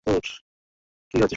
[0.07, 0.33] কী হয়েছে,
[1.11, 1.27] সোনা?